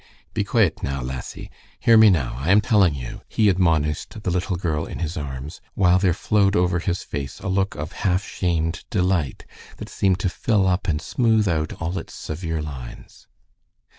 [0.33, 1.51] "Be quaet now, lassie.
[1.79, 5.61] Hear me now, I am telling you," he admonished the little girl in his arms,
[5.75, 9.45] while there flowed over his face a look of half shamed delight
[9.77, 13.27] that seemed to fill up and smooth out all its severe lines.